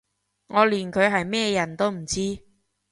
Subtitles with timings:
[0.47, 2.39] 我連佢係咩人都唔知